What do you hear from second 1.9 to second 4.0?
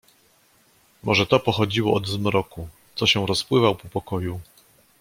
od zmroku, co się rozpływał po